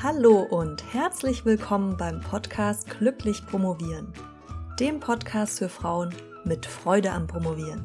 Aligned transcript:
Hallo 0.00 0.42
und 0.42 0.94
herzlich 0.94 1.44
willkommen 1.44 1.96
beim 1.96 2.20
Podcast 2.20 2.88
Glücklich 2.88 3.44
Promovieren, 3.44 4.12
dem 4.78 5.00
Podcast 5.00 5.58
für 5.58 5.68
Frauen 5.68 6.14
mit 6.44 6.66
Freude 6.66 7.10
am 7.10 7.26
Promovieren. 7.26 7.84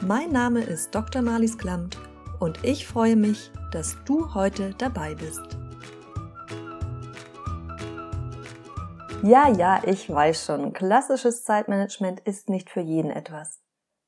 Mein 0.00 0.32
Name 0.32 0.62
ist 0.62 0.94
Dr. 0.94 1.20
Marlies 1.20 1.58
Klamt 1.58 1.98
und 2.38 2.64
ich 2.64 2.86
freue 2.86 3.16
mich, 3.16 3.52
dass 3.70 4.02
du 4.06 4.32
heute 4.32 4.74
dabei 4.78 5.14
bist. 5.14 5.58
Ja, 9.22 9.50
ja, 9.50 9.82
ich 9.84 10.08
weiß 10.08 10.46
schon, 10.46 10.72
klassisches 10.72 11.44
Zeitmanagement 11.44 12.20
ist 12.20 12.48
nicht 12.48 12.70
für 12.70 12.80
jeden 12.80 13.10
etwas. 13.10 13.60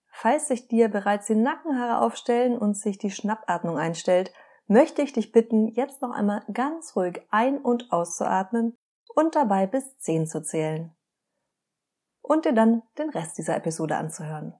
Falls 0.08 0.48
sich 0.48 0.66
dir 0.66 0.88
bereits 0.88 1.26
die 1.26 1.34
Nackenhaare 1.34 2.00
aufstellen 2.00 2.56
und 2.56 2.74
sich 2.74 2.96
die 2.96 3.10
Schnappatmung 3.10 3.76
einstellt, 3.76 4.32
möchte 4.72 5.02
ich 5.02 5.12
dich 5.12 5.32
bitten, 5.32 5.68
jetzt 5.68 6.02
noch 6.02 6.10
einmal 6.10 6.42
ganz 6.52 6.96
ruhig 6.96 7.22
ein- 7.30 7.60
und 7.60 7.92
auszuatmen 7.92 8.76
und 9.14 9.36
dabei 9.36 9.66
bis 9.66 9.98
10 9.98 10.26
zu 10.26 10.42
zählen. 10.42 10.96
Und 12.22 12.44
dir 12.44 12.52
dann 12.52 12.82
den 12.98 13.10
Rest 13.10 13.36
dieser 13.38 13.56
Episode 13.56 13.96
anzuhören. 13.96 14.54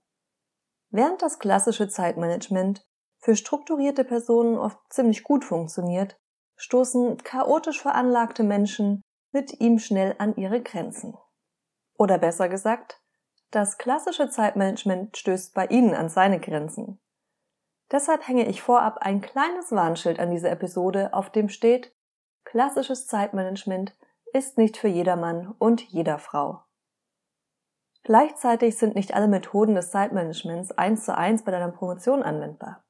Während 0.89 1.21
das 1.21 1.39
klassische 1.39 1.87
Zeitmanagement 1.87 2.85
für 3.17 3.35
strukturierte 3.35 4.03
Personen 4.03 4.57
oft 4.57 4.77
ziemlich 4.89 5.23
gut 5.23 5.43
funktioniert, 5.43 6.19
stoßen 6.55 7.17
chaotisch 7.23 7.81
veranlagte 7.81 8.43
Menschen 8.43 9.01
mit 9.31 9.59
ihm 9.59 9.79
schnell 9.79 10.15
an 10.19 10.35
ihre 10.35 10.61
Grenzen. 10.61 11.17
Oder 11.97 12.19
besser 12.19 12.49
gesagt, 12.49 13.01
das 13.49 13.77
klassische 13.77 14.29
Zeitmanagement 14.29 15.17
stößt 15.17 15.53
bei 15.53 15.65
ihnen 15.67 15.95
an 15.95 16.09
seine 16.09 16.39
Grenzen. 16.39 16.99
Deshalb 17.93 18.27
hänge 18.27 18.47
ich 18.47 18.63
vorab 18.63 18.97
ein 19.01 19.21
kleines 19.21 19.71
Warnschild 19.71 20.19
an 20.19 20.31
diese 20.31 20.49
Episode, 20.49 21.13
auf 21.13 21.29
dem 21.29 21.47
steht, 21.47 21.95
klassisches 22.43 23.05
Zeitmanagement 23.05 23.95
ist 24.33 24.57
nicht 24.57 24.77
für 24.77 24.87
jedermann 24.87 25.53
und 25.59 25.81
jeder 25.81 26.17
Frau. 26.17 26.63
Gleichzeitig 28.01 28.77
sind 28.77 28.95
nicht 28.95 29.13
alle 29.13 29.27
Methoden 29.27 29.75
des 29.75 29.91
Zeitmanagements 29.91 30.71
eins 30.71 31.05
zu 31.05 31.15
eins 31.15 31.43
bei 31.43 31.51
deiner 31.51 31.71
Promotion 31.71 32.23
anwendbar. 32.23 32.83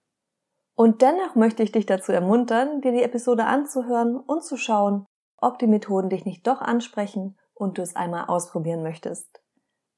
Und 0.75 1.01
dennoch 1.01 1.35
möchte 1.35 1.63
ich 1.63 1.73
dich 1.73 1.85
dazu 1.85 2.13
ermuntern, 2.13 2.81
dir 2.81 2.93
die 2.93 3.03
Episode 3.03 3.43
anzuhören 3.43 4.15
und 4.15 4.43
zu 4.43 4.55
schauen, 4.55 5.05
ob 5.37 5.59
die 5.59 5.67
Methoden 5.67 6.09
dich 6.09 6.23
nicht 6.23 6.47
doch 6.47 6.61
ansprechen 6.61 7.37
und 7.53 7.77
du 7.77 7.81
es 7.81 7.97
einmal 7.97 8.25
ausprobieren 8.27 8.81
möchtest. 8.81 9.43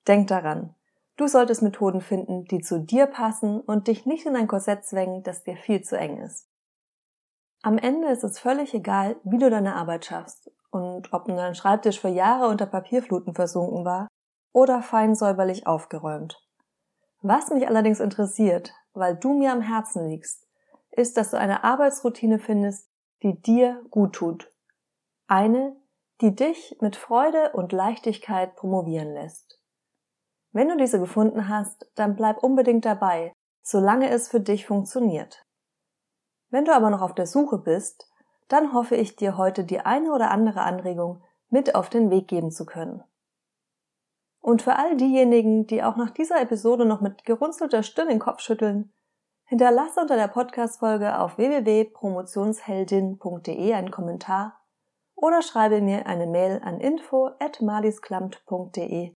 Denk 0.08 0.27
daran, 0.27 0.75
Du 1.17 1.27
solltest 1.27 1.61
Methoden 1.61 2.02
finden, 2.02 2.44
die 2.45 2.59
zu 2.59 2.80
dir 2.80 3.08
passen 3.08 3.61
und 3.61 3.88
dich 3.88 4.05
nicht 4.05 4.25
in 4.25 4.35
ein 4.35 4.47
Korsett 4.47 4.85
zwängen, 4.85 5.23
das 5.23 5.44
dir 5.44 5.55
viel 5.55 5.81
zu 5.81 5.97
eng 5.97 6.17
ist. 6.17 6.49
Am 7.61 7.77
Ende 7.77 8.09
ist 8.09 8.23
es 8.23 8.38
völlig 8.38 8.73
egal, 8.73 9.16
wie 9.23 9.38
du 9.38 9.49
deine 9.49 9.75
Arbeit 9.75 10.05
schaffst 10.05 10.52
und 10.71 11.13
ob 11.13 11.27
nun 11.27 11.38
dein 11.38 11.55
Schreibtisch 11.55 11.99
für 11.99 12.09
Jahre 12.09 12.47
unter 12.47 12.66
Papierfluten 12.66 13.33
versunken 13.33 13.86
war 13.86 14.08
oder 14.52 14.81
fein 14.81 15.16
säuberlich 15.16 15.66
aufgeräumt. 15.66 16.41
Was 17.21 17.49
mich 17.49 17.67
allerdings 17.67 18.02
interessiert, 18.02 18.73
weil 18.93 19.16
du 19.16 19.33
mir 19.33 19.52
am 19.52 19.61
Herzen 19.61 20.08
liegst, 20.08 20.47
ist, 20.91 21.17
dass 21.17 21.31
du 21.31 21.38
eine 21.38 21.63
Arbeitsroutine 21.63 22.39
findest, 22.39 22.89
die 23.23 23.41
dir 23.41 23.81
gut 23.89 24.13
tut. 24.13 24.53
Eine, 25.27 25.75
die 26.21 26.36
dich 26.36 26.77
mit 26.81 26.95
Freude 26.95 27.52
und 27.53 27.71
Leichtigkeit 27.71 28.55
promovieren 28.55 29.13
lässt. 29.13 29.59
Wenn 30.56 30.70
du 30.70 30.78
diese 30.78 31.00
gefunden 31.02 31.50
hast, 31.50 31.92
dann 31.95 32.16
bleib 32.16 32.42
unbedingt 32.42 32.86
dabei, 32.86 33.34
solange 33.61 34.09
es 34.09 34.30
für 34.30 34.39
dich 34.39 34.66
funktioniert. 34.66 35.45
Wenn 36.50 36.64
du 36.64 36.73
aber 36.73 36.89
noch 36.89 37.02
auf 37.02 37.14
der 37.14 37.28
Suche 37.28 37.58
bist, 37.58 38.09
dann 38.48 38.72
hoffe 38.72 38.95
ich 38.95 39.17
dir 39.17 39.36
heute 39.36 39.66
die 39.66 39.81
eine 39.81 40.14
oder 40.14 40.31
andere 40.31 40.61
Anregung 40.61 41.22
mit 41.50 41.76
auf 41.76 41.89
den 41.89 42.09
Weg 42.09 42.30
geben 42.30 42.52
zu 42.52 42.66
können. 42.66 43.03
Und 44.39 44.61
für 44.61 44.77
all 44.77 44.95
diejenigen, 44.95 45.67
die 45.67 45.83
auch 45.83 45.98
nach 45.98 46.11
dieser 46.11 46.39
Episode 46.39 46.86
noch 46.86 47.02
mit 47.02 47.26
gerunzelter 47.26 47.83
Stirn 47.83 48.08
den 48.08 48.20
Kopf 48.20 48.39
schütteln, 48.39 48.94
hinterlasse 49.44 49.99
unter 49.99 50.15
der 50.15 50.30
Podcast-Folge 50.30 51.20
auf 51.20 51.38
www.promotionsheldin.de 51.38 53.73
einen 53.73 53.92
Kommentar 53.92 54.61
oder 55.15 55.42
schreibe 55.42 55.82
mir 55.82 56.08
eine 56.08 56.27
Mail 56.27 56.61
an 56.64 56.80
info 56.80 57.32
at 57.39 57.61
malisklamt.de 57.61 59.11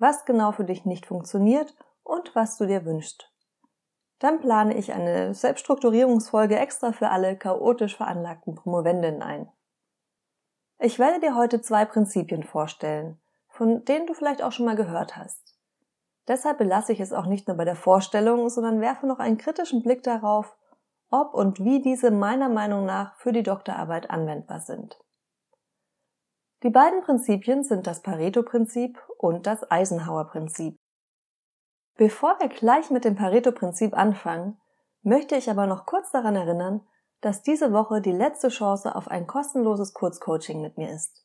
was 0.00 0.24
genau 0.24 0.50
für 0.50 0.64
dich 0.64 0.84
nicht 0.84 1.06
funktioniert 1.06 1.74
und 2.02 2.34
was 2.34 2.56
du 2.56 2.66
dir 2.66 2.84
wünschst. 2.84 3.30
Dann 4.18 4.40
plane 4.40 4.76
ich 4.76 4.92
eine 4.92 5.34
Selbststrukturierungsfolge 5.34 6.58
extra 6.58 6.92
für 6.92 7.10
alle 7.10 7.36
chaotisch 7.36 7.96
veranlagten 7.96 8.54
Promovendinnen 8.54 9.22
ein. 9.22 9.48
Ich 10.78 10.98
werde 10.98 11.20
dir 11.20 11.36
heute 11.36 11.60
zwei 11.60 11.84
Prinzipien 11.84 12.42
vorstellen, 12.42 13.20
von 13.48 13.84
denen 13.84 14.06
du 14.06 14.14
vielleicht 14.14 14.42
auch 14.42 14.52
schon 14.52 14.66
mal 14.66 14.76
gehört 14.76 15.16
hast. 15.16 15.54
Deshalb 16.28 16.58
belasse 16.58 16.92
ich 16.92 17.00
es 17.00 17.12
auch 17.12 17.26
nicht 17.26 17.48
nur 17.48 17.56
bei 17.56 17.64
der 17.64 17.76
Vorstellung, 17.76 18.48
sondern 18.48 18.80
werfe 18.80 19.06
noch 19.06 19.18
einen 19.18 19.38
kritischen 19.38 19.82
Blick 19.82 20.02
darauf, 20.02 20.56
ob 21.10 21.34
und 21.34 21.62
wie 21.62 21.82
diese 21.82 22.10
meiner 22.10 22.48
Meinung 22.48 22.86
nach 22.86 23.16
für 23.16 23.32
die 23.32 23.42
Doktorarbeit 23.42 24.10
anwendbar 24.10 24.60
sind. 24.60 24.98
Die 26.62 26.70
beiden 26.70 27.02
Prinzipien 27.02 27.64
sind 27.64 27.86
das 27.86 28.02
Pareto-Prinzip 28.02 29.02
und 29.16 29.46
das 29.46 29.70
Eisenhower-Prinzip. 29.70 30.76
Bevor 31.96 32.38
wir 32.38 32.48
gleich 32.48 32.90
mit 32.90 33.06
dem 33.06 33.16
Pareto-Prinzip 33.16 33.96
anfangen, 33.96 34.60
möchte 35.02 35.36
ich 35.36 35.48
aber 35.50 35.66
noch 35.66 35.86
kurz 35.86 36.10
daran 36.10 36.36
erinnern, 36.36 36.86
dass 37.22 37.42
diese 37.42 37.72
Woche 37.72 38.02
die 38.02 38.12
letzte 38.12 38.48
Chance 38.48 38.94
auf 38.94 39.08
ein 39.08 39.26
kostenloses 39.26 39.94
Kurzcoaching 39.94 40.60
mit 40.60 40.76
mir 40.76 40.90
ist. 40.90 41.24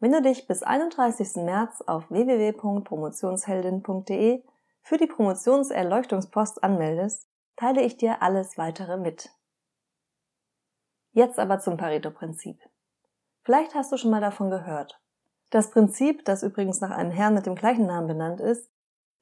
Wenn 0.00 0.10
du 0.12 0.20
dich 0.22 0.46
bis 0.46 0.62
31. 0.62 1.42
März 1.44 1.82
auf 1.86 2.10
www.promotionsheldin.de 2.10 4.42
für 4.82 4.96
die 4.96 5.06
Promotionserleuchtungspost 5.06 6.64
anmeldest, 6.64 7.28
teile 7.56 7.82
ich 7.82 7.96
dir 7.96 8.22
alles 8.22 8.58
weitere 8.58 8.96
mit. 8.96 9.30
Jetzt 11.12 11.38
aber 11.38 11.60
zum 11.60 11.76
Pareto-Prinzip. 11.76 12.60
Vielleicht 13.48 13.74
hast 13.74 13.90
du 13.90 13.96
schon 13.96 14.10
mal 14.10 14.20
davon 14.20 14.50
gehört. 14.50 15.00
Das 15.48 15.70
Prinzip, 15.70 16.22
das 16.26 16.42
übrigens 16.42 16.82
nach 16.82 16.90
einem 16.90 17.10
Herrn 17.10 17.32
mit 17.32 17.46
dem 17.46 17.54
gleichen 17.54 17.86
Namen 17.86 18.06
benannt 18.06 18.42
ist, 18.42 18.70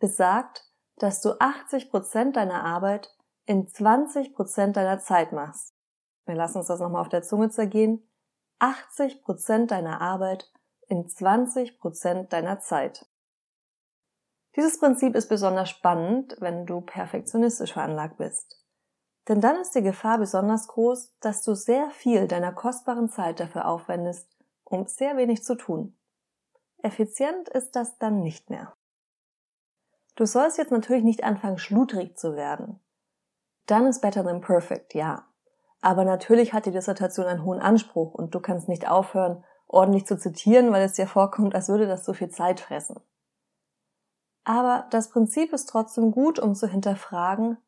besagt, 0.00 0.69
dass 0.97 1.20
du 1.20 1.38
80% 1.38 2.32
deiner 2.32 2.64
Arbeit 2.64 3.09
in 3.44 3.69
20% 3.69 4.72
deiner 4.72 4.98
Zeit 4.98 5.31
machst. 5.31 5.76
Wir 6.25 6.34
lassen 6.34 6.59
uns 6.59 6.66
das 6.66 6.81
nochmal 6.81 7.03
auf 7.03 7.09
der 7.09 7.22
Zunge 7.22 7.50
zergehen. 7.50 8.03
80% 8.59 9.66
deiner 9.66 10.00
Arbeit 10.00 10.50
in 10.88 11.06
20% 11.06 12.28
deiner 12.28 12.58
Zeit. 12.58 13.06
Dieses 14.56 14.81
Prinzip 14.81 15.14
ist 15.14 15.28
besonders 15.28 15.70
spannend, 15.70 16.34
wenn 16.41 16.66
du 16.66 16.81
perfektionistisch 16.81 17.75
veranlagt 17.75 18.16
bist. 18.16 18.56
Denn 19.28 19.41
dann 19.41 19.56
ist 19.56 19.75
die 19.75 19.82
Gefahr 19.82 20.19
besonders 20.19 20.69
groß, 20.69 21.14
dass 21.20 21.42
du 21.42 21.54
sehr 21.54 21.91
viel 21.91 22.28
deiner 22.28 22.53
kostbaren 22.53 23.09
Zeit 23.09 23.41
dafür 23.41 23.66
aufwendest, 23.66 24.28
um 24.64 24.87
sehr 24.87 25.16
wenig 25.16 25.42
zu 25.42 25.56
tun. 25.56 25.97
Effizient 26.78 27.48
ist 27.48 27.75
das 27.75 27.98
dann 27.98 28.20
nicht 28.20 28.50
mehr. 28.50 28.75
Du 30.14 30.25
sollst 30.25 30.59
jetzt 30.59 30.70
natürlich 30.70 31.04
nicht 31.04 31.25
anfangen, 31.25 31.59
schludrig 31.59 32.16
zu 32.16 32.37
werden. 32.37 32.81
Dann 33.66 33.87
ist 33.87 34.00
better 34.00 34.25
than 34.25 34.41
perfect, 34.41 34.94
ja. 34.94 35.26
Aber 35.82 36.04
natürlich 36.04 36.53
hat 36.53 36.66
die 36.66 36.70
Dissertation 36.70 37.26
einen 37.26 37.44
hohen 37.44 37.60
Anspruch 37.60 38.14
und 38.14 38.34
du 38.34 38.41
kannst 38.41 38.69
nicht 38.69 38.88
aufhören, 38.88 39.44
ordentlich 39.66 40.06
zu 40.06 40.16
zitieren, 40.16 40.72
weil 40.72 40.84
es 40.84 40.94
dir 40.94 41.06
vorkommt, 41.06 41.54
als 41.54 41.69
würde 41.69 41.87
das 41.87 42.04
so 42.04 42.12
viel 42.12 42.31
Zeit 42.31 42.60
fressen. 42.60 43.00
Aber 44.44 44.87
das 44.91 45.10
Prinzip 45.10 45.53
ist 45.53 45.69
trotzdem 45.69 46.12
gut, 46.12 46.38
um 46.38 46.54
zu 46.54 46.69
hinterfragen, 46.69 47.58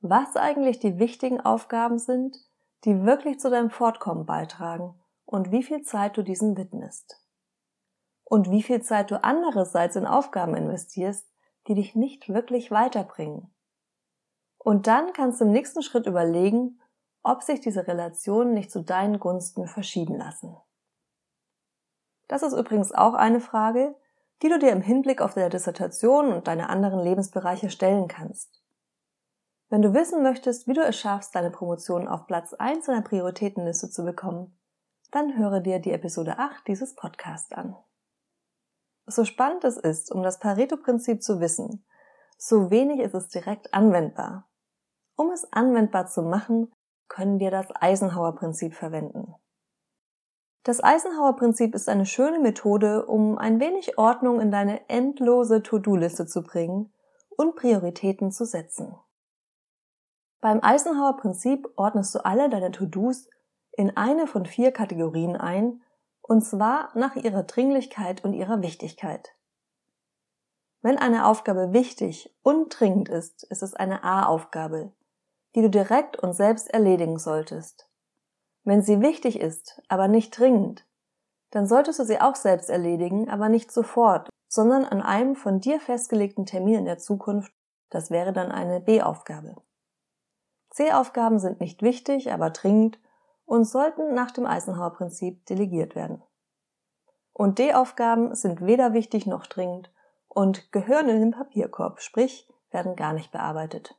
was 0.00 0.36
eigentlich 0.36 0.78
die 0.78 0.98
wichtigen 0.98 1.40
Aufgaben 1.40 1.98
sind, 1.98 2.36
die 2.84 3.04
wirklich 3.04 3.38
zu 3.38 3.50
deinem 3.50 3.70
Fortkommen 3.70 4.26
beitragen 4.26 4.94
und 5.26 5.52
wie 5.52 5.62
viel 5.62 5.82
Zeit 5.82 6.16
du 6.16 6.22
diesen 6.22 6.56
widmest. 6.56 7.22
Und 8.24 8.50
wie 8.50 8.62
viel 8.62 8.80
Zeit 8.80 9.10
du 9.10 9.22
andererseits 9.22 9.96
in 9.96 10.06
Aufgaben 10.06 10.54
investierst, 10.54 11.28
die 11.66 11.74
dich 11.74 11.94
nicht 11.94 12.28
wirklich 12.28 12.70
weiterbringen. 12.70 13.52
Und 14.56 14.86
dann 14.86 15.12
kannst 15.12 15.40
du 15.40 15.44
im 15.44 15.52
nächsten 15.52 15.82
Schritt 15.82 16.06
überlegen, 16.06 16.80
ob 17.22 17.42
sich 17.42 17.60
diese 17.60 17.86
Relationen 17.86 18.54
nicht 18.54 18.70
zu 18.70 18.82
deinen 18.82 19.18
Gunsten 19.18 19.66
verschieben 19.66 20.16
lassen. 20.16 20.56
Das 22.28 22.42
ist 22.42 22.52
übrigens 22.52 22.92
auch 22.92 23.14
eine 23.14 23.40
Frage, 23.40 23.94
die 24.42 24.48
du 24.48 24.58
dir 24.58 24.70
im 24.70 24.80
Hinblick 24.80 25.20
auf 25.20 25.34
deine 25.34 25.50
Dissertation 25.50 26.32
und 26.32 26.46
deine 26.46 26.70
anderen 26.70 27.00
Lebensbereiche 27.00 27.68
stellen 27.68 28.08
kannst. 28.08 28.59
Wenn 29.70 29.82
du 29.82 29.94
wissen 29.94 30.24
möchtest, 30.24 30.66
wie 30.66 30.72
du 30.72 30.82
es 30.82 30.98
schaffst, 30.98 31.32
deine 31.36 31.52
Promotion 31.52 32.08
auf 32.08 32.26
Platz 32.26 32.54
1 32.54 32.86
deiner 32.86 33.02
Prioritätenliste 33.02 33.88
zu 33.88 34.04
bekommen, 34.04 34.58
dann 35.12 35.38
höre 35.38 35.60
dir 35.60 35.78
die 35.78 35.92
Episode 35.92 36.40
8 36.40 36.66
dieses 36.66 36.96
Podcasts 36.96 37.52
an. 37.52 37.76
So 39.06 39.24
spannend 39.24 39.62
es 39.62 39.76
ist, 39.76 40.10
um 40.10 40.24
das 40.24 40.40
Pareto-Prinzip 40.40 41.22
zu 41.22 41.38
wissen, 41.38 41.86
so 42.36 42.72
wenig 42.72 42.98
ist 42.98 43.14
es 43.14 43.28
direkt 43.28 43.72
anwendbar. 43.72 44.50
Um 45.14 45.30
es 45.30 45.52
anwendbar 45.52 46.08
zu 46.08 46.22
machen, 46.22 46.72
können 47.06 47.38
wir 47.38 47.52
das 47.52 47.68
Eisenhower-Prinzip 47.72 48.74
verwenden. 48.74 49.36
Das 50.64 50.82
Eisenhower-Prinzip 50.82 51.76
ist 51.76 51.88
eine 51.88 52.06
schöne 52.06 52.40
Methode, 52.40 53.06
um 53.06 53.38
ein 53.38 53.60
wenig 53.60 53.98
Ordnung 53.98 54.40
in 54.40 54.50
deine 54.50 54.88
endlose 54.88 55.62
To-Do-Liste 55.62 56.26
zu 56.26 56.42
bringen 56.42 56.92
und 57.36 57.54
Prioritäten 57.54 58.32
zu 58.32 58.44
setzen. 58.44 58.96
Beim 60.40 60.60
Eisenhower-Prinzip 60.62 61.68
ordnest 61.76 62.14
du 62.14 62.24
alle 62.24 62.48
deine 62.48 62.70
To-Dos 62.70 63.28
in 63.72 63.96
eine 63.96 64.26
von 64.26 64.46
vier 64.46 64.72
Kategorien 64.72 65.36
ein, 65.36 65.82
und 66.22 66.42
zwar 66.42 66.90
nach 66.96 67.16
ihrer 67.16 67.42
Dringlichkeit 67.42 68.24
und 68.24 68.32
ihrer 68.32 68.62
Wichtigkeit. 68.62 69.34
Wenn 70.80 70.96
eine 70.96 71.26
Aufgabe 71.26 71.74
wichtig 71.74 72.34
und 72.42 72.68
dringend 72.70 73.10
ist, 73.10 73.42
ist 73.44 73.62
es 73.62 73.74
eine 73.74 74.02
A-Aufgabe, 74.02 74.92
die 75.54 75.60
du 75.60 75.68
direkt 75.68 76.18
und 76.18 76.32
selbst 76.32 76.72
erledigen 76.72 77.18
solltest. 77.18 77.90
Wenn 78.64 78.80
sie 78.80 79.00
wichtig 79.00 79.40
ist, 79.40 79.82
aber 79.88 80.08
nicht 80.08 80.38
dringend, 80.38 80.86
dann 81.50 81.66
solltest 81.66 81.98
du 81.98 82.04
sie 82.04 82.20
auch 82.20 82.36
selbst 82.36 82.70
erledigen, 82.70 83.28
aber 83.28 83.50
nicht 83.50 83.72
sofort, 83.72 84.30
sondern 84.48 84.84
an 84.84 85.02
einem 85.02 85.36
von 85.36 85.60
dir 85.60 85.80
festgelegten 85.80 86.46
Termin 86.46 86.76
in 86.76 86.84
der 86.86 86.98
Zukunft, 86.98 87.52
das 87.90 88.10
wäre 88.10 88.32
dann 88.32 88.50
eine 88.50 88.80
B-Aufgabe. 88.80 89.56
C-Aufgaben 90.70 91.38
sind 91.38 91.60
nicht 91.60 91.82
wichtig, 91.82 92.32
aber 92.32 92.50
dringend 92.50 92.98
und 93.44 93.64
sollten 93.64 94.14
nach 94.14 94.30
dem 94.30 94.46
Eisenhower-Prinzip 94.46 95.44
delegiert 95.46 95.94
werden. 95.94 96.22
Und 97.32 97.58
D-Aufgaben 97.58 98.34
sind 98.34 98.64
weder 98.64 98.92
wichtig 98.92 99.26
noch 99.26 99.46
dringend 99.46 99.92
und 100.28 100.72
gehören 100.72 101.08
in 101.08 101.20
den 101.20 101.30
Papierkorb, 101.32 102.00
sprich 102.00 102.48
werden 102.70 102.96
gar 102.96 103.12
nicht 103.12 103.32
bearbeitet. 103.32 103.96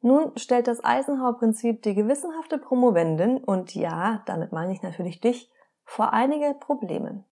Nun 0.00 0.36
stellt 0.36 0.66
das 0.66 0.84
Eisenhower-Prinzip 0.84 1.82
die 1.82 1.94
gewissenhafte 1.94 2.58
Promovendin, 2.58 3.38
und 3.38 3.74
ja, 3.74 4.22
damit 4.26 4.52
meine 4.52 4.72
ich 4.72 4.82
natürlich 4.82 5.20
dich, 5.20 5.50
vor 5.84 6.12
einige 6.12 6.54
Probleme. 6.54 7.24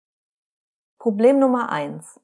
Problem 0.99 1.39
Nummer 1.39 1.71
eins: 1.71 2.21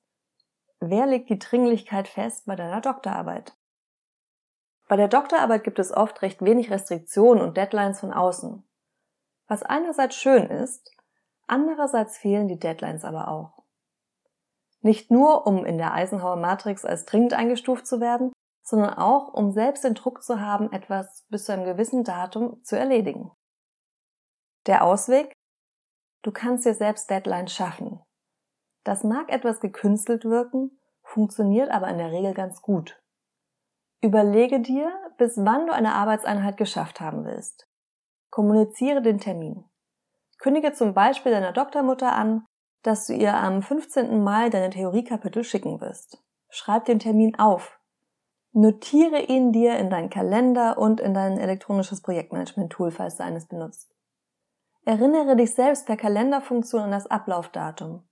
Wer 0.79 1.07
legt 1.07 1.31
die 1.31 1.39
Dringlichkeit 1.39 2.07
fest 2.07 2.47
bei 2.47 2.55
deiner 2.55 2.81
Doktorarbeit? 2.81 3.57
Bei 4.89 4.97
der 4.97 5.09
Doktorarbeit 5.09 5.65
gibt 5.65 5.79
es 5.79 5.93
oft 5.93 6.23
recht 6.23 6.43
wenig 6.43 6.71
Restriktionen 6.71 7.43
und 7.43 7.57
Deadlines 7.57 8.01
von 8.01 8.13
außen. 8.13 8.65
Was 9.49 9.63
einerseits 9.63 10.17
schön 10.17 10.47
ist, 10.47 10.91
andererseits 11.47 12.19
fehlen 12.19 12.49
die 12.49 12.59
Deadlines 12.59 13.05
aber 13.05 13.29
auch. 13.29 13.65
Nicht 14.81 15.11
nur, 15.11 15.47
um 15.47 15.65
in 15.65 15.79
der 15.79 15.93
Eisenhower 15.93 16.37
Matrix 16.37 16.85
als 16.85 17.05
dringend 17.05 17.35
eingestuft 17.35 17.87
zu 17.87 18.01
werden, 18.01 18.33
sondern 18.63 18.95
auch, 18.95 19.33
um 19.33 19.51
selbst 19.53 19.85
den 19.85 19.95
Druck 19.95 20.23
zu 20.23 20.41
haben, 20.41 20.73
etwas 20.73 21.25
bis 21.29 21.45
zu 21.45 21.53
einem 21.53 21.65
gewissen 21.65 22.05
Datum 22.05 22.63
zu 22.63 22.77
erledigen. 22.77 23.31
Der 24.67 24.85
Ausweg? 24.85 25.33
Du 26.23 26.33
kannst 26.33 26.67
dir 26.67 26.75
selbst 26.75 27.11
Deadlines 27.11 27.53
schaffen. 27.53 28.01
Das 28.85 29.03
mag 29.03 29.31
etwas 29.31 29.61
gekünstelt 29.61 30.25
wirken, 30.25 30.81
funktioniert 31.03 31.71
aber 31.71 31.89
in 31.89 31.99
der 31.99 32.13
Regel 32.13 32.35
ganz 32.35 32.63
gut. 32.63 33.01
Überlege 34.03 34.61
dir, 34.61 34.93
bis 35.17 35.37
wann 35.37 35.67
du 35.67 35.73
eine 35.73 35.95
Arbeitseinheit 35.95 36.57
geschafft 36.57 37.01
haben 37.01 37.25
willst. 37.25 37.69
Kommuniziere 38.31 39.03
den 39.03 39.19
Termin. 39.19 39.65
Kündige 40.39 40.73
zum 40.73 40.95
Beispiel 40.95 41.33
deiner 41.33 41.53
Doktormutter 41.53 42.13
an, 42.13 42.45
dass 42.83 43.07
du 43.07 43.15
ihr 43.15 43.35
am 43.35 43.63
15. 43.63 44.23
Mai 44.23 44.51
deine 44.51 44.71
Theoriekapitel 44.71 45.45
schicken 45.45 45.81
wirst. 45.81 46.23
Schreib 46.51 46.85
den 46.85 46.99
Termin 46.99 47.39
auf, 47.39 47.81
Notiere 48.59 49.21
ihn 49.21 49.53
dir 49.53 49.77
in 49.77 49.91
deinen 49.91 50.09
Kalender 50.09 50.79
und 50.79 50.99
in 50.99 51.13
dein 51.13 51.37
elektronisches 51.37 52.01
Projektmanagement-Tool, 52.01 52.91
falls 52.91 53.17
du 53.17 53.23
eines 53.23 53.47
benutzt. 53.47 53.95
Erinnere 54.87 55.37
dich 55.37 55.55
selbst 55.55 55.87
per 55.87 55.99
Kalenderfunktion 55.99 56.85
an 56.85 56.91
das 56.91 57.07
Ablaufdatum. 57.07 58.09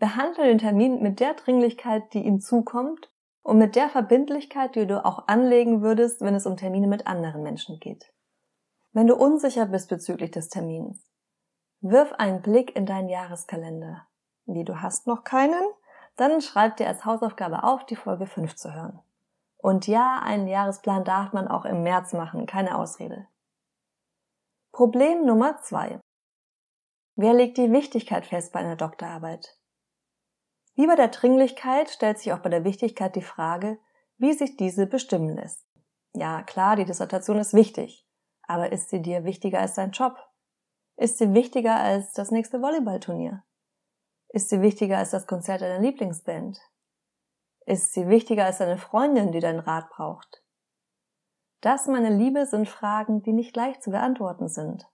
Behandle 0.00 0.46
den 0.46 0.58
Termin 0.58 1.00
mit 1.00 1.20
der 1.20 1.34
Dringlichkeit, 1.34 2.12
die 2.12 2.24
ihm 2.24 2.40
zukommt 2.40 3.11
und 3.42 3.58
mit 3.58 3.76
der 3.76 3.88
Verbindlichkeit, 3.88 4.74
die 4.74 4.86
du 4.86 5.04
auch 5.04 5.26
anlegen 5.28 5.82
würdest, 5.82 6.20
wenn 6.20 6.34
es 6.34 6.46
um 6.46 6.56
Termine 6.56 6.86
mit 6.86 7.06
anderen 7.06 7.42
Menschen 7.42 7.80
geht. 7.80 8.12
Wenn 8.92 9.06
du 9.06 9.16
unsicher 9.16 9.66
bist 9.66 9.88
bezüglich 9.88 10.30
des 10.30 10.48
Termins, 10.48 11.02
wirf 11.80 12.12
einen 12.12 12.42
Blick 12.42 12.76
in 12.76 12.86
deinen 12.86 13.08
Jahreskalender. 13.08 14.06
Wie 14.46 14.64
du 14.64 14.80
hast 14.80 15.06
noch 15.06 15.24
keinen? 15.24 15.64
Dann 16.16 16.40
schreib 16.40 16.76
dir 16.76 16.86
als 16.86 17.04
Hausaufgabe 17.04 17.64
auf, 17.64 17.86
die 17.86 17.96
Folge 17.96 18.26
5 18.26 18.54
zu 18.54 18.74
hören. 18.74 19.00
Und 19.56 19.86
ja, 19.86 20.20
einen 20.22 20.46
Jahresplan 20.46 21.04
darf 21.04 21.32
man 21.32 21.48
auch 21.48 21.64
im 21.64 21.82
März 21.82 22.12
machen, 22.12 22.46
keine 22.46 22.76
Ausrede. 22.76 23.26
Problem 24.72 25.24
Nummer 25.24 25.58
zwei. 25.62 26.00
Wer 27.14 27.34
legt 27.34 27.58
die 27.58 27.70
Wichtigkeit 27.70 28.26
fest 28.26 28.52
bei 28.52 28.60
einer 28.60 28.76
Doktorarbeit? 28.76 29.56
Wie 30.74 30.86
bei 30.86 30.96
der 30.96 31.08
Dringlichkeit 31.08 31.90
stellt 31.90 32.18
sich 32.18 32.32
auch 32.32 32.38
bei 32.38 32.48
der 32.48 32.64
Wichtigkeit 32.64 33.14
die 33.14 33.22
Frage, 33.22 33.78
wie 34.16 34.32
sich 34.32 34.56
diese 34.56 34.86
bestimmen 34.86 35.36
lässt. 35.36 35.66
Ja, 36.14 36.42
klar, 36.42 36.76
die 36.76 36.84
Dissertation 36.84 37.38
ist 37.38 37.54
wichtig, 37.54 38.06
aber 38.42 38.72
ist 38.72 38.90
sie 38.90 39.02
dir 39.02 39.24
wichtiger 39.24 39.60
als 39.60 39.74
dein 39.74 39.90
Job? 39.90 40.16
Ist 40.96 41.18
sie 41.18 41.34
wichtiger 41.34 41.76
als 41.76 42.12
das 42.12 42.30
nächste 42.30 42.62
Volleyballturnier? 42.62 43.42
Ist 44.28 44.48
sie 44.48 44.62
wichtiger 44.62 44.98
als 44.98 45.10
das 45.10 45.26
Konzert 45.26 45.60
deiner 45.60 45.80
Lieblingsband? 45.80 46.58
Ist 47.66 47.92
sie 47.92 48.08
wichtiger 48.08 48.46
als 48.46 48.60
eine 48.60 48.78
Freundin, 48.78 49.32
die 49.32 49.40
deinen 49.40 49.60
Rat 49.60 49.90
braucht? 49.90 50.42
Das, 51.60 51.86
meine 51.86 52.10
Liebe, 52.10 52.46
sind 52.46 52.68
Fragen, 52.68 53.22
die 53.22 53.32
nicht 53.32 53.54
leicht 53.54 53.82
zu 53.82 53.90
beantworten 53.90 54.48
sind. 54.48 54.86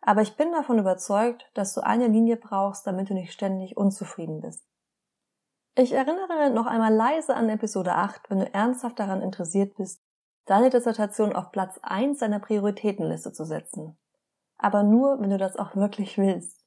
Aber 0.00 0.22
ich 0.22 0.36
bin 0.36 0.50
davon 0.52 0.78
überzeugt, 0.78 1.50
dass 1.54 1.74
du 1.74 1.82
eine 1.82 2.06
Linie 2.06 2.36
brauchst, 2.36 2.86
damit 2.86 3.10
du 3.10 3.14
nicht 3.14 3.32
ständig 3.32 3.76
unzufrieden 3.76 4.40
bist. 4.40 4.69
Ich 5.76 5.92
erinnere 5.92 6.50
noch 6.50 6.66
einmal 6.66 6.92
leise 6.92 7.34
an 7.34 7.48
Episode 7.48 7.94
8, 7.94 8.28
wenn 8.28 8.40
du 8.40 8.52
ernsthaft 8.52 8.98
daran 8.98 9.22
interessiert 9.22 9.76
bist, 9.76 10.02
deine 10.44 10.68
Dissertation 10.68 11.34
auf 11.34 11.52
Platz 11.52 11.78
1 11.82 12.18
deiner 12.18 12.40
Prioritätenliste 12.40 13.32
zu 13.32 13.44
setzen. 13.44 13.96
Aber 14.58 14.82
nur, 14.82 15.20
wenn 15.20 15.30
du 15.30 15.38
das 15.38 15.56
auch 15.56 15.76
wirklich 15.76 16.18
willst. 16.18 16.64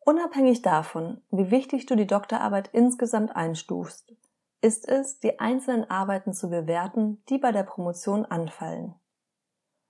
Unabhängig 0.00 0.60
davon, 0.60 1.22
wie 1.30 1.50
wichtig 1.50 1.86
du 1.86 1.96
die 1.96 2.06
Doktorarbeit 2.06 2.68
insgesamt 2.72 3.34
einstufst, 3.34 4.14
ist 4.60 4.86
es, 4.86 5.18
die 5.18 5.40
einzelnen 5.40 5.88
Arbeiten 5.88 6.34
zu 6.34 6.50
bewerten, 6.50 7.22
die 7.30 7.38
bei 7.38 7.52
der 7.52 7.62
Promotion 7.62 8.26
anfallen. 8.26 8.94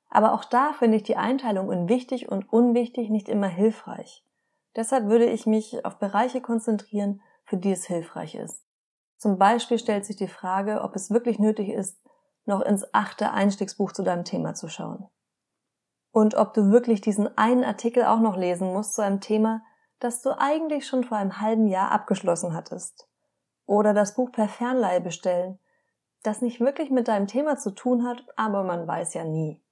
Aber 0.08 0.32
auch 0.32 0.44
da 0.44 0.72
finde 0.74 0.96
ich 0.96 1.02
die 1.02 1.16
Einteilung 1.16 1.72
in 1.72 1.88
wichtig 1.88 2.28
und 2.28 2.52
unwichtig 2.52 3.10
nicht 3.10 3.28
immer 3.28 3.48
hilfreich. 3.48 4.24
Deshalb 4.76 5.06
würde 5.08 5.26
ich 5.26 5.46
mich 5.46 5.84
auf 5.84 5.98
Bereiche 5.98 6.40
konzentrieren, 6.40 7.20
für 7.44 7.56
die 7.56 7.72
es 7.72 7.86
hilfreich 7.86 8.34
ist. 8.34 8.62
Zum 9.16 9.38
Beispiel 9.38 9.78
stellt 9.78 10.04
sich 10.04 10.16
die 10.16 10.28
Frage, 10.28 10.82
ob 10.82 10.96
es 10.96 11.10
wirklich 11.10 11.38
nötig 11.38 11.68
ist, 11.68 11.98
noch 12.44 12.60
ins 12.60 12.92
achte 12.92 13.30
Einstiegsbuch 13.30 13.92
zu 13.92 14.02
deinem 14.02 14.24
Thema 14.24 14.54
zu 14.54 14.68
schauen. 14.68 15.08
Und 16.12 16.34
ob 16.34 16.54
du 16.54 16.70
wirklich 16.70 17.00
diesen 17.00 17.36
einen 17.38 17.64
Artikel 17.64 18.04
auch 18.04 18.20
noch 18.20 18.36
lesen 18.36 18.72
musst 18.72 18.94
zu 18.94 19.02
einem 19.02 19.20
Thema, 19.20 19.62
das 19.98 20.22
du 20.22 20.38
eigentlich 20.38 20.86
schon 20.86 21.04
vor 21.04 21.16
einem 21.18 21.40
halben 21.40 21.66
Jahr 21.66 21.90
abgeschlossen 21.90 22.54
hattest. 22.54 23.08
Oder 23.66 23.94
das 23.94 24.14
Buch 24.14 24.30
per 24.30 24.48
Fernleihe 24.48 25.00
bestellen, 25.00 25.58
das 26.22 26.42
nicht 26.42 26.60
wirklich 26.60 26.90
mit 26.90 27.08
deinem 27.08 27.26
Thema 27.26 27.56
zu 27.56 27.70
tun 27.70 28.06
hat, 28.06 28.24
aber 28.36 28.62
man 28.62 28.86
weiß 28.86 29.14
ja 29.14 29.24
nie. 29.24 29.62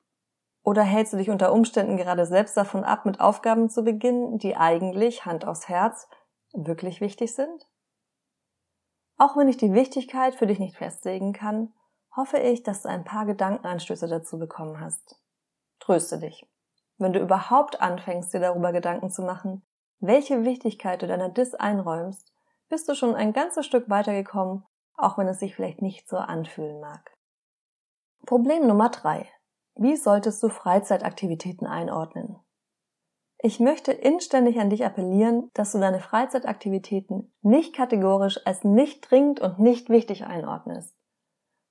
Oder 0.65 0.83
hältst 0.83 1.13
du 1.13 1.17
dich 1.17 1.31
unter 1.31 1.53
Umständen 1.53 1.97
gerade 1.97 2.25
selbst 2.25 2.57
davon 2.57 2.85
ab, 2.85 3.05
mit 3.05 3.21
Aufgaben 3.21 3.69
zu 3.69 3.83
beginnen, 3.83 4.39
die 4.39 4.57
eigentlich, 4.57 5.27
Hand 5.27 5.47
aufs 5.47 5.69
Herz, 5.69 6.09
wirklich 6.53 7.01
wichtig 7.01 7.35
sind? 7.35 7.69
Auch 9.19 9.37
wenn 9.37 9.49
ich 9.49 9.57
die 9.57 9.73
Wichtigkeit 9.73 10.35
für 10.35 10.47
dich 10.47 10.59
nicht 10.59 10.77
festlegen 10.77 11.33
kann, 11.33 11.73
hoffe 12.15 12.39
ich, 12.39 12.63
dass 12.63 12.83
du 12.83 12.89
ein 12.89 13.05
paar 13.05 13.27
Gedankenanstöße 13.27 14.09
dazu 14.09 14.39
bekommen 14.39 14.81
hast. 14.81 15.19
Tröste 15.81 16.19
dich. 16.19 16.47
Wenn 16.99 17.13
du 17.13 17.21
überhaupt 17.21 17.81
anfängst, 17.81 18.33
dir 18.33 18.41
darüber 18.41 18.73
Gedanken 18.73 19.11
zu 19.11 19.23
machen, 19.23 19.65
welche 20.01 20.45
Wichtigkeit 20.45 21.03
du 21.03 21.07
deiner 21.07 21.29
Dis 21.29 21.55
einräumst, 21.55 22.33
bist 22.69 22.89
du 22.89 22.95
schon 22.95 23.15
ein 23.15 23.33
ganzes 23.33 23.67
Stück 23.67 23.89
weitergekommen, 23.89 24.65
auch 24.97 25.19
wenn 25.19 25.29
es 25.29 25.41
sich 25.41 25.55
vielleicht 25.55 25.83
nicht 25.83 26.09
so 26.09 26.17
anfühlen 26.17 26.81
mag. 26.81 27.17
Problem 28.27 28.67
Nummer 28.67 28.89
drei: 28.89 29.29
Wie 29.75 29.97
solltest 29.97 30.43
du 30.43 30.49
Freizeitaktivitäten 30.49 31.67
einordnen? 31.67 32.39
Ich 33.45 33.59
möchte 33.59 33.91
inständig 33.91 34.61
an 34.61 34.71
dich 34.71 34.85
appellieren, 34.85 35.51
dass 35.55 35.73
du 35.73 35.81
deine 35.81 35.99
Freizeitaktivitäten 35.99 37.35
nicht 37.43 37.75
kategorisch 37.75 38.39
als 38.47 38.63
nicht 38.63 39.11
dringend 39.11 39.41
und 39.41 39.59
nicht 39.59 39.89
wichtig 39.89 40.25
einordnest. 40.25 40.97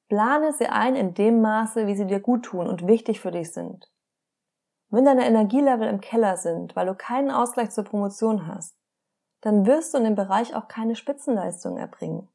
Plane 0.09 0.51
sie 0.51 0.65
ein 0.65 0.97
in 0.97 1.13
dem 1.13 1.39
Maße, 1.39 1.87
wie 1.87 1.95
sie 1.95 2.07
dir 2.07 2.19
gut 2.19 2.43
tun 2.43 2.67
und 2.67 2.87
wichtig 2.87 3.21
für 3.21 3.31
dich 3.31 3.53
sind. 3.53 3.89
Wenn 4.89 5.05
deine 5.05 5.25
Energielevel 5.25 5.87
im 5.87 6.01
Keller 6.01 6.35
sind, 6.35 6.75
weil 6.75 6.87
du 6.87 6.93
keinen 6.93 7.31
Ausgleich 7.31 7.71
zur 7.71 7.85
Promotion 7.85 8.47
hast, 8.47 8.75
dann 9.39 9.65
wirst 9.65 9.93
du 9.93 9.99
in 9.99 10.03
dem 10.03 10.15
Bereich 10.15 10.53
auch 10.53 10.67
keine 10.67 10.97
Spitzenleistung 10.97 11.77
erbringen. 11.77 12.27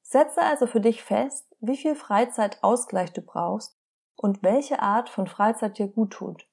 Setze 0.00 0.40
also 0.40 0.66
für 0.66 0.80
dich 0.80 1.04
fest, 1.04 1.54
wie 1.60 1.76
viel 1.76 1.94
Freizeitausgleich 1.94 3.12
du 3.12 3.20
brauchst 3.20 3.78
und 4.16 4.42
welche 4.42 4.80
Art 4.80 5.10
von 5.10 5.26
Freizeit 5.26 5.76
dir 5.76 5.88
gut 5.88 6.14
tut. 6.14 6.48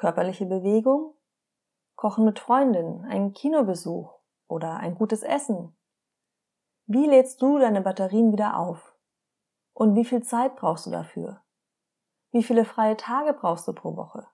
Körperliche 0.00 0.46
Bewegung, 0.46 1.14
Kochen 1.94 2.24
mit 2.24 2.38
Freundinnen, 2.38 3.04
ein 3.04 3.34
Kinobesuch 3.34 4.14
oder 4.48 4.78
ein 4.78 4.94
gutes 4.94 5.22
Essen? 5.22 5.76
Wie 6.86 7.06
lädst 7.06 7.42
du 7.42 7.58
deine 7.58 7.82
Batterien 7.82 8.32
wieder 8.32 8.56
auf? 8.56 8.96
Und 9.74 9.96
wie 9.96 10.06
viel 10.06 10.22
Zeit 10.22 10.56
brauchst 10.56 10.86
du 10.86 10.90
dafür? 10.90 11.42
Wie 12.32 12.42
viele 12.42 12.64
freie 12.64 12.96
Tage 12.96 13.34
brauchst 13.34 13.68
du 13.68 13.74
pro 13.74 13.94
Woche? 13.94 14.26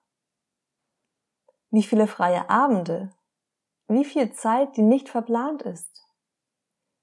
Wie 1.69 1.83
viele 1.83 2.07
freie 2.07 2.49
Abende? 2.49 3.11
Wie 3.89 4.05
viel 4.05 4.31
Zeit, 4.31 4.77
die 4.77 4.83
nicht 4.83 5.09
verplant 5.09 5.63
ist? 5.63 6.01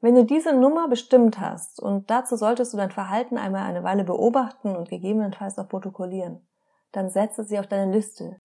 Wenn 0.01 0.15
du 0.15 0.25
diese 0.25 0.55
Nummer 0.55 0.89
bestimmt 0.89 1.39
hast, 1.39 1.81
und 1.81 2.09
dazu 2.09 2.37
solltest 2.37 2.73
du 2.73 2.79
dein 2.79 2.91
Verhalten 2.91 3.37
einmal 3.37 3.65
eine 3.65 3.85
Weile 3.85 4.05
beobachten 4.05 4.75
und 4.75 4.89
gegebenenfalls 4.89 5.59
auch 5.59 5.69
protokollieren, 5.69 6.49
dann 6.93 7.11
setze 7.11 7.45
sie 7.45 7.59
auf 7.59 7.67
deine 7.67 7.93
Liste. 7.93 8.41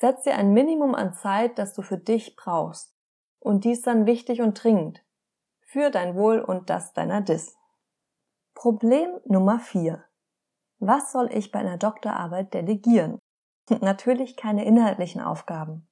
Setz 0.00 0.22
dir 0.22 0.34
ein 0.34 0.54
Minimum 0.54 0.94
an 0.94 1.12
Zeit, 1.12 1.58
das 1.58 1.74
du 1.74 1.82
für 1.82 1.98
dich 1.98 2.34
brauchst. 2.34 2.96
Und 3.38 3.64
dies 3.64 3.82
dann 3.82 4.06
wichtig 4.06 4.40
und 4.40 4.62
dringend. 4.62 5.04
Für 5.60 5.90
dein 5.90 6.16
Wohl 6.16 6.40
und 6.40 6.70
das 6.70 6.94
deiner 6.94 7.20
Dis. 7.20 7.54
Problem 8.54 9.10
Nummer 9.26 9.58
4. 9.58 10.02
Was 10.78 11.12
soll 11.12 11.28
ich 11.30 11.52
bei 11.52 11.58
einer 11.58 11.76
Doktorarbeit 11.76 12.54
delegieren? 12.54 13.18
Natürlich 13.80 14.38
keine 14.38 14.64
inhaltlichen 14.64 15.20
Aufgaben. 15.20 15.86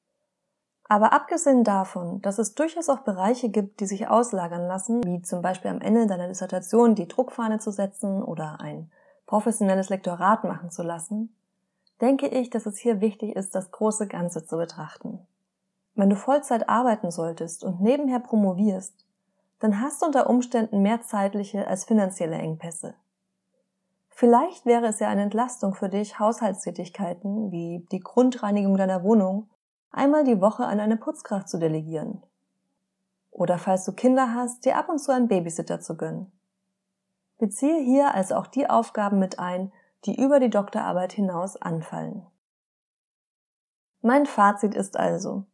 Aber 0.85 1.13
abgesehen 1.13 1.63
davon, 1.63 2.23
dass 2.23 2.39
es 2.39 2.55
durchaus 2.55 2.89
auch 2.89 3.01
Bereiche 3.01 3.51
gibt, 3.51 3.81
die 3.81 3.87
sich 3.87 4.09
auslagern 4.09 4.67
lassen, 4.67 5.05
wie 5.05 5.21
zum 5.21 5.43
Beispiel 5.43 5.71
am 5.71 5.83
Ende 5.83 6.07
deiner 6.07 6.29
Dissertation 6.29 6.95
die 6.95 7.09
Druckfahne 7.09 7.59
zu 7.59 7.71
setzen 7.71 8.23
oder 8.23 8.59
ein 8.63 8.91
professionelles 9.27 9.91
Lektorat 9.91 10.45
machen 10.45 10.71
zu 10.71 10.83
lassen, 10.83 11.38
denke 12.01 12.29
ich, 12.29 12.51
dass 12.51 12.67
es 12.67 12.79
hier 12.79 13.01
wichtig 13.01 13.37
ist, 13.37 13.55
das 13.55 13.71
große 13.71 14.07
Ganze 14.07 14.45
zu 14.45 14.57
betrachten. 14.57 15.27
Wenn 15.95 16.11
du 16.11 16.17
Vollzeit 16.17 16.69
arbeiten 16.69 17.11
solltest 17.11 17.65
und 17.65 17.81
nebenher 17.81 18.21
promovierst, 18.21 19.05
dann 19.59 19.81
hast 19.81 20.01
du 20.01 20.07
unter 20.07 20.31
Umständen 20.31 20.83
mehr 20.83 21.03
zeitliche 21.03 21.67
als 21.67 21.85
finanzielle 21.85 22.37
Engpässe. 22.37 22.95
Vielleicht 24.09 24.67
wäre 24.67 24.87
es 24.87 25.01
ja 25.01 25.09
eine 25.09 25.23
Entlastung 25.23 25.75
für 25.75 25.89
dich, 25.89 26.19
Haushaltstätigkeiten 26.19 27.51
wie 27.51 27.87
die 27.93 28.01
Grundreinigung 28.01 28.77
deiner 28.77 29.03
Wohnung 29.03 29.49
einmal 29.91 30.25
die 30.25 30.41
Woche 30.41 30.65
an 30.65 30.81
eine 30.81 30.97
Putzkraft 30.97 31.49
zu 31.49 31.59
delegieren. 31.59 32.23
Oder 33.31 33.59
falls 33.59 33.85
du 33.85 33.93
Kinder 33.93 34.35
hast, 34.35 34.65
dir 34.65 34.77
ab 34.77 34.89
und 34.89 34.99
zu 34.99 35.13
einen 35.13 35.29
Babysitter 35.29 35.81
zu 35.81 35.97
gönnen. 35.97 36.33
Beziehe 37.39 37.81
hier 37.81 38.15
also 38.15 38.35
auch 38.35 38.49
die 38.49 38.69
Aufgaben 38.69 39.19
mit 39.19 39.39
ein, 39.39 39.73
die 40.05 40.21
über 40.21 40.41
die 40.41 40.51
Doktorarbeit 40.51 41.13
hinaus 41.13 41.57
anfallen. 41.57 42.27
Mein 44.01 44.27
Fazit 44.27 44.75
ist 44.75 44.97
also, 44.97 45.45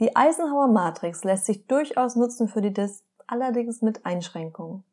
die 0.00 0.14
Eisenhower 0.14 0.68
Matrix 0.68 1.24
lässt 1.24 1.46
sich 1.46 1.66
durchaus 1.66 2.14
nutzen 2.14 2.48
für 2.48 2.60
die 2.60 2.72
DIS, 2.72 3.04
allerdings 3.26 3.82
mit 3.82 4.06
Einschränkungen. 4.06 4.84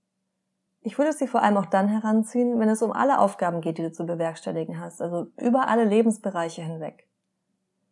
Ich 0.82 0.98
würde 0.98 1.14
sie 1.14 1.28
vor 1.28 1.42
allem 1.42 1.58
auch 1.58 1.66
dann 1.66 1.88
heranziehen, 1.88 2.60
wenn 2.60 2.70
es 2.70 2.82
um 2.82 2.92
alle 2.92 3.20
Aufgaben 3.20 3.62
geht, 3.62 3.78
die 3.78 3.84
du 3.84 3.92
zu 3.92 4.06
bewerkstelligen 4.06 4.80
hast, 4.80 5.02
also 5.02 5.28
über 5.38 5.68
alle 5.68 5.84
Lebensbereiche 5.84 6.62
hinweg. 6.62 7.08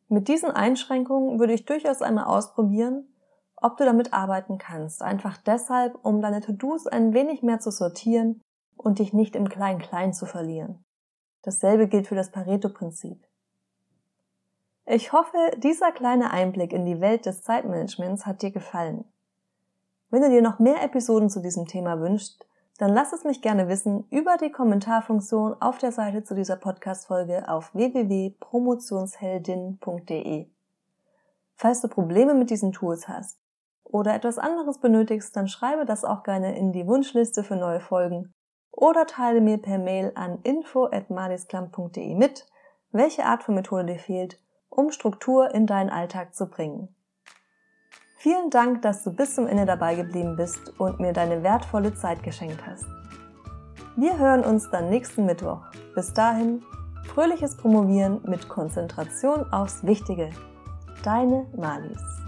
Mit 0.10 0.28
diesen 0.28 0.52
Einschränkungen 0.52 1.40
würde 1.40 1.54
ich 1.54 1.66
durchaus 1.66 2.02
einmal 2.02 2.26
ausprobieren, 2.26 3.08
ob 3.56 3.78
du 3.78 3.86
damit 3.86 4.14
arbeiten 4.14 4.58
kannst, 4.58 5.02
einfach 5.02 5.38
deshalb, 5.38 5.98
um 6.04 6.22
deine 6.22 6.42
To-Dos 6.42 6.86
ein 6.86 7.14
wenig 7.14 7.42
mehr 7.42 7.60
zu 7.60 7.72
sortieren 7.72 8.42
und 8.76 9.00
dich 9.00 9.14
nicht 9.14 9.36
im 9.36 9.50
Klein-Klein 9.50 10.14
zu 10.14 10.26
verlieren. 10.26 10.84
Dasselbe 11.44 11.88
gilt 11.88 12.08
für 12.08 12.16
das 12.16 12.32
Pareto-Prinzip. 12.32 13.24
Ich 14.86 15.14
hoffe, 15.14 15.38
dieser 15.58 15.92
kleine 15.92 16.32
Einblick 16.32 16.74
in 16.74 16.86
die 16.86 17.00
Welt 17.00 17.26
des 17.26 17.42
Zeitmanagements 17.42 18.26
hat 18.26 18.42
dir 18.42 18.52
gefallen. 18.52 19.06
Wenn 20.10 20.22
du 20.22 20.30
dir 20.30 20.42
noch 20.42 20.60
mehr 20.60 20.84
Episoden 20.84 21.30
zu 21.30 21.42
diesem 21.42 21.68
Thema 21.68 22.00
wünschst, 22.00 22.46
dann 22.78 22.94
lass 22.94 23.14
es 23.14 23.24
mich 23.24 23.42
gerne 23.42 23.68
wissen 23.68 24.06
über 24.10 24.38
die 24.38 24.52
Kommentarfunktion 24.52 25.56
auf 25.62 25.78
der 25.78 25.92
Seite 25.92 26.24
zu 26.24 26.34
dieser 26.34 26.56
Podcast-Folge 26.56 27.48
auf 27.48 27.76
www.promotionsheldin.de. 27.76 30.48
Falls 31.56 31.82
du 31.82 31.88
Probleme 31.88 32.34
mit 32.34 32.50
diesen 32.50 32.72
Tools 32.72 33.08
hast 33.08 33.38
oder 33.84 34.16
etwas 34.16 34.38
anderes 34.38 34.80
benötigst, 34.80 35.36
dann 35.36 35.48
schreibe 35.48 35.86
das 35.86 36.06
auch 36.06 36.24
gerne 36.24 36.58
in 36.58 36.72
die 36.72 36.88
Wunschliste 36.88 37.44
für 37.44 37.56
neue 37.56 37.80
Folgen 37.80 38.34
oder 38.74 39.08
teile 39.08 39.40
mir 39.40 39.60
per 39.60 39.78
Mail 39.78 40.12
an 40.16 40.40
info@malisklam.de 40.44 42.16
mit, 42.16 42.46
welche 42.92 43.26
Art 43.26 43.44
von 43.44 43.56
Methode 43.56 43.86
dir 43.86 44.00
fehlt, 44.00 44.40
um 44.70 44.92
Struktur 44.92 45.54
in 45.54 45.66
deinen 45.68 45.90
Alltag 45.90 46.36
zu 46.36 46.48
bringen. 46.48 46.94
Vielen 48.18 48.50
Dank, 48.50 48.82
dass 48.82 49.04
du 49.04 49.12
bis 49.12 49.36
zum 49.36 49.48
Ende 49.48 49.66
dabei 49.66 49.96
geblieben 49.96 50.36
bist 50.36 50.80
und 50.80 51.00
mir 51.00 51.14
deine 51.14 51.44
wertvolle 51.44 51.94
Zeit 51.94 52.24
geschenkt 52.24 52.66
hast. 52.66 52.86
Wir 53.96 54.18
hören 54.18 54.44
uns 54.44 54.72
dann 54.72 54.90
nächsten 54.90 55.26
Mittwoch. 55.26 55.62
Bis 55.94 56.14
dahin, 56.14 56.64
fröhliches 57.14 57.58
Promovieren 57.58 58.22
mit 58.26 58.50
Konzentration 58.50 59.52
aufs 59.52 59.84
Wichtige. 59.84 60.30
Deine 61.04 61.46
Malis. 61.56 62.23